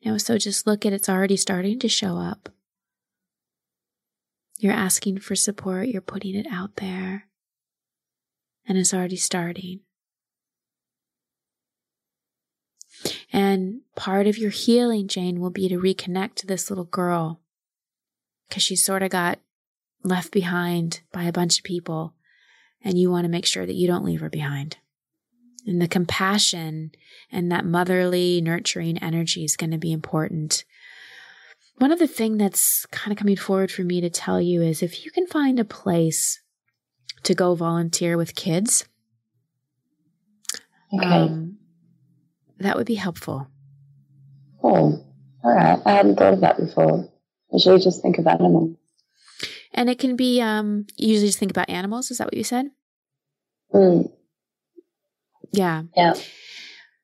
[0.00, 2.48] You know, so just look at it's already starting to show up.
[4.58, 7.26] You're asking for support, you're putting it out there,
[8.66, 9.80] and it's already starting.
[13.32, 17.40] And part of your healing, Jane, will be to reconnect to this little girl
[18.48, 19.38] because she sort of got
[20.04, 22.14] left behind by a bunch of people.
[22.84, 24.76] And you want to make sure that you don't leave her behind.
[25.66, 26.90] And the compassion
[27.30, 30.64] and that motherly, nurturing energy is going to be important.
[31.78, 34.82] One of the things that's kind of coming forward for me to tell you is
[34.82, 36.40] if you can find a place
[37.22, 38.84] to go volunteer with kids,
[40.92, 41.06] okay.
[41.06, 41.58] um,
[42.62, 43.48] that would be helpful.
[44.62, 45.04] Oh,
[45.44, 45.80] all right.
[45.84, 47.00] I hadn't thought of that before.
[47.00, 48.76] I usually just think of animals.
[49.74, 52.10] And it can be, um, you usually just think about animals.
[52.10, 52.66] Is that what you said?
[53.74, 54.10] Mm.
[55.50, 55.82] Yeah.
[55.96, 56.14] Yeah.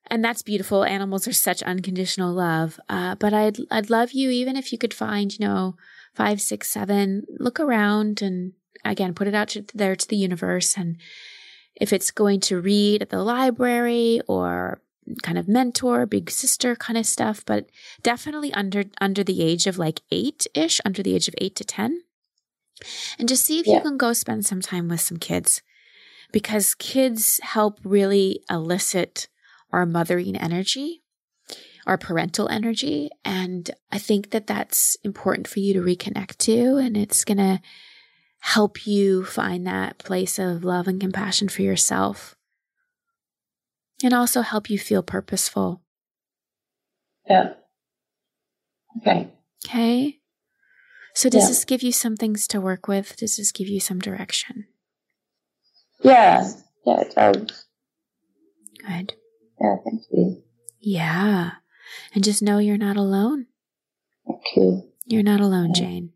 [0.07, 0.83] And that's beautiful.
[0.83, 2.79] Animals are such unconditional love.
[2.89, 5.75] Uh, but I'd, I'd love you, even if you could find, you know,
[6.15, 8.53] five, six, seven, look around and
[8.85, 10.77] again, put it out to, there to the universe.
[10.77, 10.97] And
[11.75, 14.81] if it's going to read at the library or
[15.23, 17.69] kind of mentor, big sister kind of stuff, but
[18.01, 21.63] definitely under under the age of like eight ish, under the age of eight to
[21.63, 22.01] ten.
[23.17, 23.75] And just see if yeah.
[23.75, 25.61] you can go spend some time with some kids
[26.31, 29.27] because kids help really elicit
[29.71, 31.01] our mothering energy,
[31.85, 33.09] our parental energy.
[33.25, 36.77] And I think that that's important for you to reconnect to.
[36.77, 37.59] And it's going to
[38.39, 42.35] help you find that place of love and compassion for yourself
[44.03, 45.81] and also help you feel purposeful.
[47.29, 47.53] Yeah.
[48.97, 49.29] Okay.
[49.65, 50.19] Okay.
[51.13, 51.47] So does yeah.
[51.49, 53.17] this give you some things to work with?
[53.17, 54.65] Does this give you some direction?
[56.01, 56.49] Yeah.
[56.85, 57.65] Yeah, it does.
[58.87, 59.13] Good.
[59.59, 60.43] Yeah, thank you.
[60.79, 61.51] Yeah.
[62.13, 63.47] And just know you're not alone.
[64.29, 64.41] Okay.
[64.55, 64.83] you.
[65.05, 65.81] You're not alone, yeah.
[65.81, 66.13] Jane.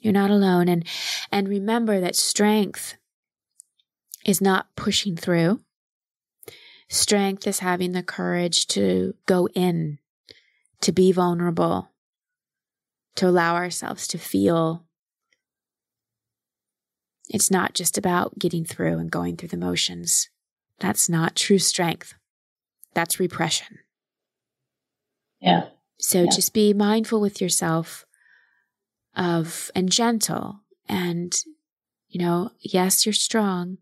[0.00, 0.68] You're not alone.
[0.68, 0.86] And
[1.32, 2.96] and remember that strength
[4.24, 5.60] is not pushing through.
[6.88, 9.98] Strength is having the courage to go in,
[10.80, 11.90] to be vulnerable,
[13.16, 14.84] to allow ourselves to feel.
[17.28, 20.28] It's not just about getting through and going through the motions.
[20.78, 22.14] That's not true strength.
[22.94, 23.78] That's repression.
[25.40, 25.68] Yeah.
[25.98, 26.30] So yeah.
[26.30, 28.06] just be mindful with yourself
[29.16, 31.34] of and gentle and
[32.08, 33.78] you know, yes, you're strong,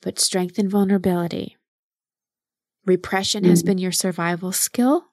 [0.00, 1.57] but strength and vulnerability
[2.88, 3.50] Repression mm.
[3.50, 5.04] has been your survival skill.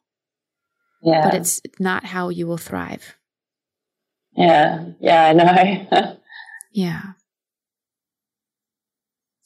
[1.04, 1.22] Yeah.
[1.22, 3.16] But it's not how you will thrive.
[4.36, 4.86] Yeah.
[5.00, 6.18] Yeah, I know.
[6.72, 7.02] yeah.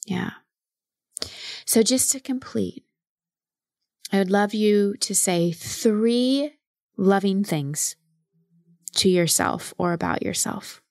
[0.06, 0.30] Yeah.
[1.66, 2.84] So just to complete,
[4.12, 6.54] I would love you to say three
[6.96, 7.96] loving things
[8.96, 10.82] to yourself or about yourself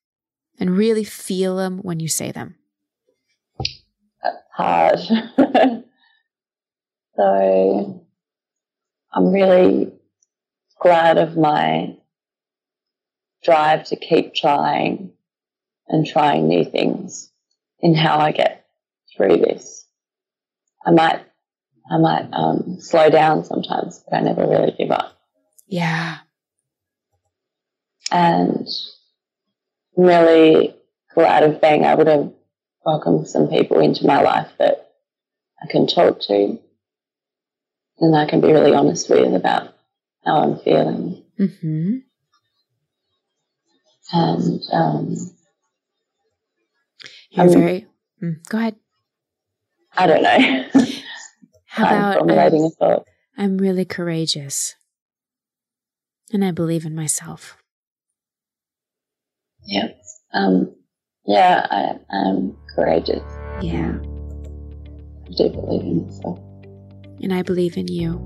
[0.60, 2.56] and really feel them when you say them.
[4.24, 5.00] That's hard.
[7.20, 8.02] So
[9.12, 9.92] I'm really
[10.80, 11.98] glad of my
[13.44, 15.12] drive to keep trying
[15.90, 17.30] and trying new things
[17.82, 18.66] in how I get
[19.14, 19.86] through this.
[20.86, 21.20] I might,
[21.92, 25.18] I might um, slow down sometimes, but I never really give up.
[25.68, 26.20] Yeah.
[28.14, 28.66] And
[29.98, 30.74] I'm really
[31.14, 32.32] glad of being able to
[32.86, 34.94] welcome some people into my life that
[35.62, 36.60] I can talk to
[38.00, 39.74] and I can be really honest with about
[40.26, 41.24] how I'm feeling.
[41.40, 41.98] Mm-hmm.
[44.12, 45.16] And um,
[47.30, 47.88] you're I'm, very.
[48.24, 48.76] Mm, go ahead.
[49.96, 50.86] I don't know.
[51.68, 53.08] How about formulating I'm, a thought?
[53.38, 54.76] I'm really courageous,
[56.34, 57.58] and I believe in myself.
[59.64, 59.90] Yeah.
[60.34, 60.76] Um.
[61.26, 63.22] Yeah, I, I'm courageous.
[63.62, 64.00] Yeah.
[65.28, 66.40] I do believe in myself.
[67.22, 68.26] And I believe in you.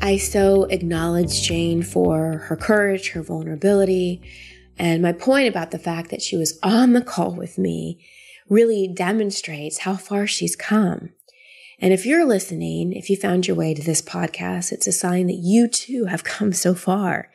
[0.00, 4.22] I so acknowledge Jane for her courage, her vulnerability,
[4.78, 7.98] and my point about the fact that she was on the call with me
[8.48, 11.10] really demonstrates how far she's come.
[11.80, 15.26] And if you're listening, if you found your way to this podcast, it's a sign
[15.26, 17.30] that you too have come so far.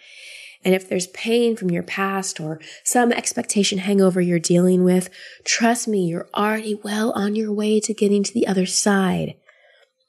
[0.64, 5.10] And if there's pain from your past or some expectation hangover you're dealing with,
[5.44, 9.36] trust me, you're already well on your way to getting to the other side.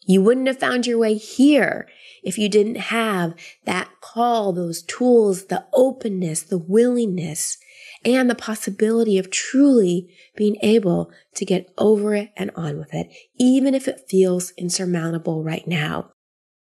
[0.05, 1.89] You wouldn't have found your way here
[2.23, 3.35] if you didn't have
[3.65, 7.59] that call, those tools, the openness, the willingness,
[8.05, 13.09] and the possibility of truly being able to get over it and on with it,
[13.39, 16.11] even if it feels insurmountable right now.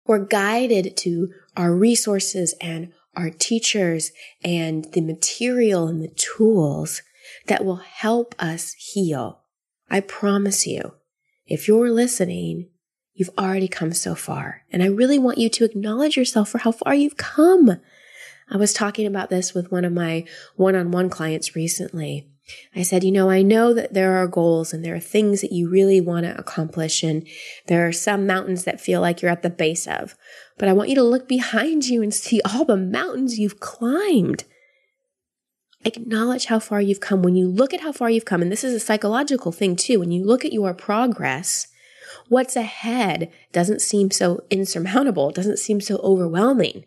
[0.07, 4.13] We're guided to our resources and our teachers
[4.45, 7.03] and the material and the tools
[7.47, 9.41] that will help us heal.
[9.91, 10.95] I promise you,
[11.47, 12.69] if you're listening,
[13.15, 14.63] you've already come so far.
[14.71, 17.81] And I really want you to acknowledge yourself for how far you've come.
[18.49, 20.25] I was talking about this with one of my
[20.55, 22.29] one on one clients recently.
[22.75, 25.53] I said, you know, I know that there are goals and there are things that
[25.53, 27.27] you really want to accomplish, and
[27.67, 30.15] there are some mountains that feel like you're at the base of.
[30.59, 34.45] But I want you to look behind you and see all the mountains you've climbed.
[35.85, 37.23] Acknowledge how far you've come.
[37.23, 39.99] When you look at how far you've come, and this is a psychological thing too,
[39.99, 41.69] when you look at your progress,
[42.29, 46.85] what's ahead doesn't seem so insurmountable, doesn't seem so overwhelming.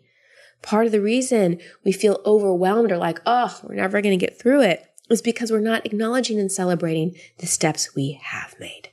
[0.62, 4.38] Part of the reason we feel overwhelmed or like, oh, we're never going to get
[4.38, 8.90] through it is because we're not acknowledging and celebrating the steps we have made.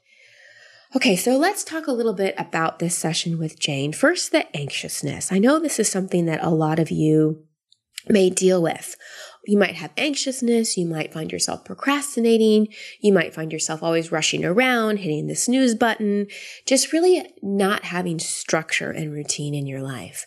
[0.95, 3.91] Okay, so let's talk a little bit about this session with Jane.
[3.91, 5.32] First, the anxiousness.
[5.32, 7.43] I know this is something that a lot of you
[8.10, 8.95] may deal with.
[9.45, 10.77] You might have anxiousness.
[10.77, 12.67] You might find yourself procrastinating.
[13.01, 16.27] You might find yourself always rushing around, hitting the snooze button,
[16.65, 20.25] just really not having structure and routine in your life.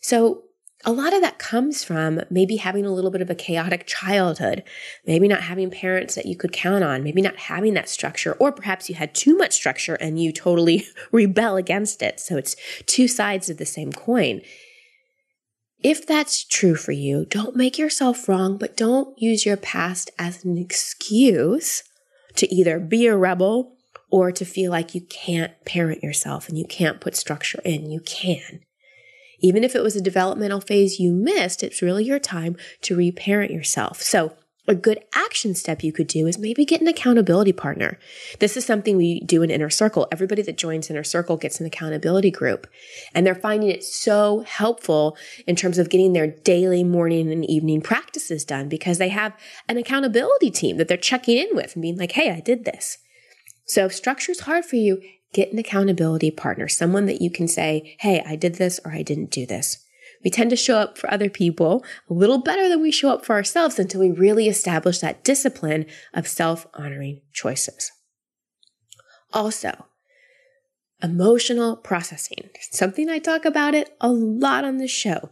[0.00, 0.44] So
[0.84, 4.64] a lot of that comes from maybe having a little bit of a chaotic childhood,
[5.06, 8.50] maybe not having parents that you could count on, maybe not having that structure, or
[8.50, 12.18] perhaps you had too much structure and you totally rebel against it.
[12.18, 14.40] So it's two sides of the same coin.
[15.82, 20.44] If that's true for you, don't make yourself wrong, but don't use your past as
[20.44, 21.82] an excuse
[22.36, 23.76] to either be a rebel
[24.10, 27.90] or to feel like you can't parent yourself and you can't put structure in.
[27.90, 28.60] You can.
[29.42, 33.50] Even if it was a developmental phase you missed, it's really your time to reparent
[33.50, 34.00] yourself.
[34.00, 34.34] So
[34.68, 37.98] a good action step you could do is maybe get an accountability partner.
[38.38, 40.06] This is something we do in Inner Circle.
[40.12, 42.68] Everybody that joins Inner Circle gets an accountability group.
[43.12, 45.16] And they're finding it so helpful
[45.48, 49.36] in terms of getting their daily morning and evening practices done because they have
[49.68, 52.98] an accountability team that they're checking in with and being like, hey, I did this.
[53.64, 57.48] So if structure is hard for you, get an accountability partner, someone that you can
[57.48, 59.78] say, Hey, I did this or I didn't do this.
[60.24, 63.24] We tend to show up for other people a little better than we show up
[63.24, 67.90] for ourselves until we really establish that discipline of self honoring choices.
[69.32, 69.86] Also,
[71.02, 75.30] emotional processing, something I talk about it a lot on this show.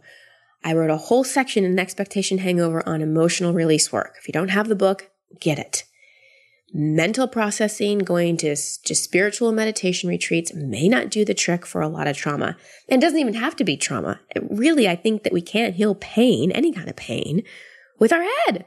[0.63, 4.15] I wrote a whole section in Expectation Hangover on emotional release work.
[4.19, 5.09] If you don't have the book,
[5.39, 5.85] get it
[6.73, 11.87] mental processing, going to just spiritual meditation retreats may not do the trick for a
[11.87, 12.57] lot of trauma.
[12.87, 14.21] And doesn't even have to be trauma.
[14.35, 17.43] It really, I think that we can't heal pain, any kind of pain,
[17.99, 18.65] with our head.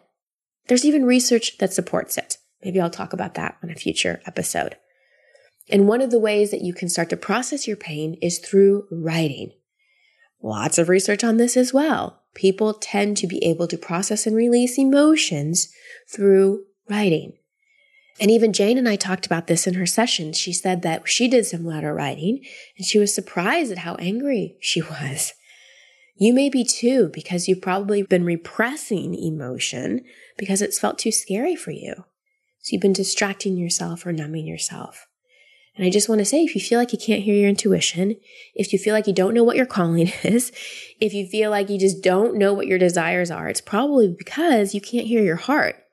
[0.67, 2.39] There's even research that supports it.
[2.65, 4.77] Maybe I'll talk about that on a future episode.
[5.71, 8.87] And one of the ways that you can start to process your pain is through
[8.91, 9.53] writing.
[10.43, 12.23] Lots of research on this as well.
[12.35, 15.73] People tend to be able to process and release emotions
[16.11, 17.35] through writing.
[18.21, 20.33] And even Jane and I talked about this in her session.
[20.33, 22.45] She said that she did some letter writing
[22.77, 25.33] and she was surprised at how angry she was.
[26.17, 30.05] You may be too, because you've probably been repressing emotion
[30.39, 32.05] because it's felt too scary for you.
[32.61, 35.07] So you've been distracting yourself or numbing yourself.
[35.77, 38.15] And I just want to say if you feel like you can't hear your intuition,
[38.55, 40.53] if you feel like you don't know what your calling is,
[41.01, 44.73] if you feel like you just don't know what your desires are, it's probably because
[44.73, 45.84] you can't hear your heart.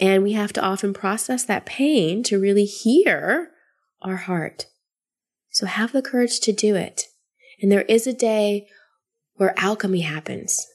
[0.00, 3.50] And we have to often process that pain to really hear
[4.02, 4.66] our heart.
[5.50, 7.04] So have the courage to do it.
[7.60, 8.68] And there is a day
[9.34, 10.66] where alchemy happens.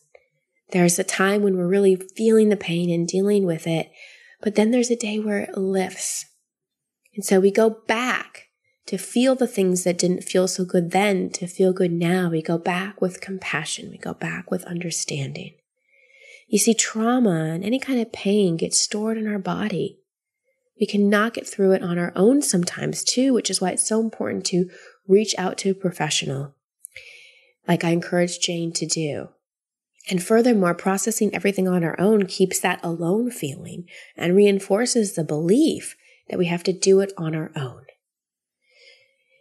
[0.71, 3.91] There's a time when we're really feeling the pain and dealing with it,
[4.41, 6.25] but then there's a day where it lifts.
[7.15, 8.47] And so we go back
[8.87, 12.29] to feel the things that didn't feel so good then to feel good now.
[12.29, 13.89] We go back with compassion.
[13.89, 15.53] We go back with understanding.
[16.47, 19.99] You see, trauma and any kind of pain gets stored in our body.
[20.79, 23.87] We can knock it through it on our own sometimes too, which is why it's
[23.87, 24.69] so important to
[25.07, 26.55] reach out to a professional,
[27.67, 29.29] like I encourage Jane to do.
[30.09, 33.87] And furthermore, processing everything on our own keeps that alone feeling
[34.17, 35.95] and reinforces the belief
[36.29, 37.82] that we have to do it on our own.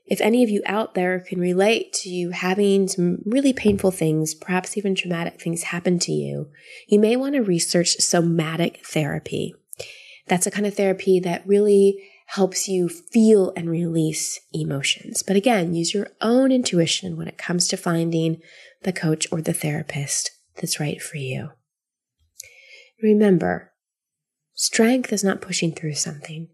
[0.06, 4.76] If any of you out there can relate to having some really painful things, perhaps
[4.76, 6.50] even traumatic things happen to you,
[6.88, 9.54] you may want to research somatic therapy.
[10.26, 15.22] That's a kind of therapy that really helps you feel and release emotions.
[15.22, 18.40] But again, use your own intuition when it comes to finding
[18.82, 21.50] the coach or the therapist that's right for you.
[23.02, 23.72] Remember,
[24.54, 26.48] strength is not pushing through something.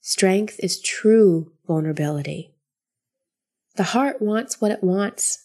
[0.00, 2.53] Strength is true vulnerability.
[3.76, 5.40] The heart wants what it wants.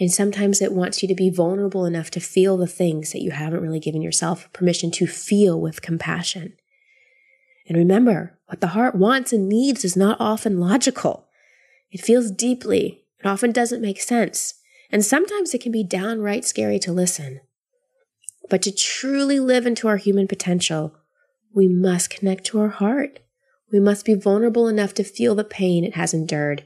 [0.00, 3.30] And sometimes it wants you to be vulnerable enough to feel the things that you
[3.30, 6.54] haven't really given yourself permission to feel with compassion.
[7.68, 11.28] And remember, what the heart wants and needs is not often logical.
[11.90, 13.04] It feels deeply.
[13.20, 14.54] It often doesn't make sense.
[14.90, 17.40] And sometimes it can be downright scary to listen.
[18.50, 20.96] But to truly live into our human potential,
[21.54, 23.20] we must connect to our heart.
[23.70, 26.64] We must be vulnerable enough to feel the pain it has endured.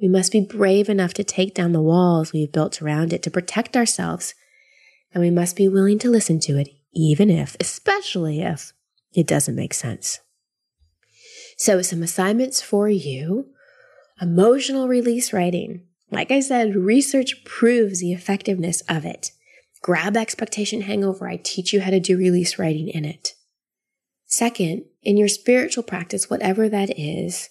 [0.00, 3.30] We must be brave enough to take down the walls we've built around it to
[3.30, 4.34] protect ourselves.
[5.12, 8.72] And we must be willing to listen to it, even if, especially if,
[9.12, 10.20] it doesn't make sense.
[11.56, 13.46] So, some assignments for you
[14.20, 15.82] emotional release writing.
[16.10, 19.30] Like I said, research proves the effectiveness of it.
[19.82, 21.28] Grab Expectation Hangover.
[21.28, 23.34] I teach you how to do release writing in it.
[24.26, 27.50] Second, in your spiritual practice, whatever that is,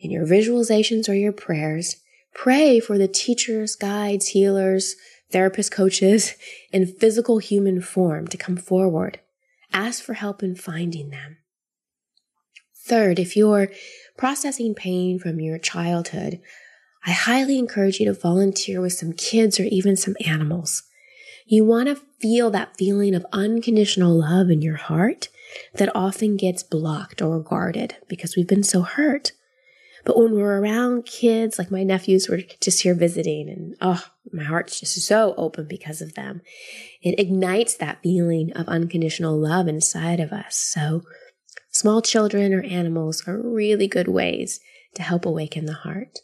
[0.00, 1.96] in your visualizations or your prayers,
[2.34, 4.96] pray for the teachers, guides, healers,
[5.30, 6.34] therapist coaches
[6.72, 9.20] in physical human form to come forward.
[9.72, 11.38] Ask for help in finding them.
[12.86, 13.70] Third, if you're
[14.16, 16.40] processing pain from your childhood,
[17.06, 20.82] I highly encourage you to volunteer with some kids or even some animals.
[21.46, 25.28] You want to feel that feeling of unconditional love in your heart
[25.74, 29.32] that often gets blocked or guarded because we've been so hurt.
[30.04, 34.44] But when we're around kids, like my nephews were just here visiting, and oh, my
[34.44, 36.42] heart's just so open because of them.
[37.02, 40.56] It ignites that feeling of unconditional love inside of us.
[40.56, 41.02] So,
[41.70, 44.60] small children or animals are really good ways
[44.94, 46.20] to help awaken the heart.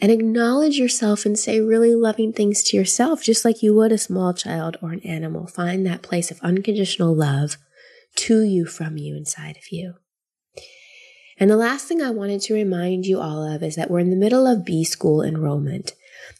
[0.00, 3.98] And acknowledge yourself and say really loving things to yourself, just like you would a
[3.98, 5.46] small child or an animal.
[5.46, 7.56] Find that place of unconditional love
[8.16, 9.94] to you from you inside of you.
[11.42, 14.10] And the last thing I wanted to remind you all of is that we're in
[14.10, 15.92] the middle of B school enrollment.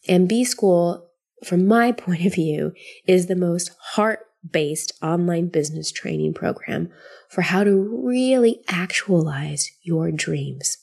[0.06, 1.08] And B school,
[1.44, 2.72] from my point of view,
[3.04, 6.88] is the most heart based online business training program
[7.28, 10.78] for how to really actualize your dreams.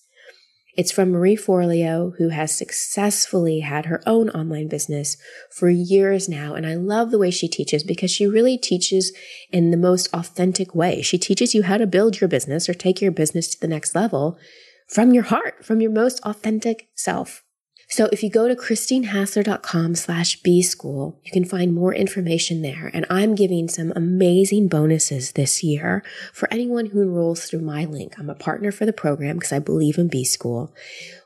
[0.80, 5.18] It's from Marie Forleo, who has successfully had her own online business
[5.52, 6.54] for years now.
[6.54, 9.12] And I love the way she teaches because she really teaches
[9.52, 11.02] in the most authentic way.
[11.02, 13.94] She teaches you how to build your business or take your business to the next
[13.94, 14.38] level
[14.88, 17.44] from your heart, from your most authentic self.
[17.92, 22.92] So if you go to christinehassler.com slash b-school, you can find more information there.
[22.94, 28.14] And I'm giving some amazing bonuses this year for anyone who enrolls through my link.
[28.20, 30.72] I'm a partner for the program because I believe in B-School.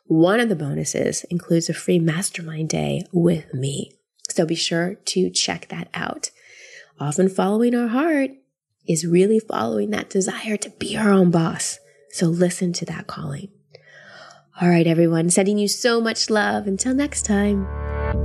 [0.06, 3.92] One of the bonuses includes a free mastermind day with me.
[4.30, 6.32] So be sure to check that out.
[6.98, 8.32] Often following our heart
[8.88, 11.80] is really following that desire to be our own boss.
[12.12, 13.50] So listen to that calling.
[14.62, 16.68] All right, everyone, sending you so much love.
[16.68, 17.68] Until next time.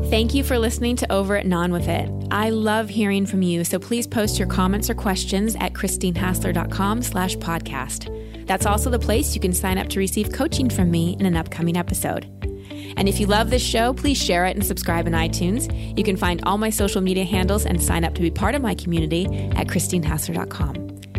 [0.05, 2.11] Thank you for listening to Over It and On With It.
[2.31, 7.37] I love hearing from you, so please post your comments or questions at christinehassler.com slash
[7.37, 8.47] podcast.
[8.47, 11.37] That's also the place you can sign up to receive coaching from me in an
[11.37, 12.27] upcoming episode.
[12.99, 15.73] And if you love this show, please share it and subscribe in iTunes.
[15.97, 18.61] You can find all my social media handles and sign up to be part of
[18.61, 19.25] my community
[19.57, 20.98] at christinehassler.com.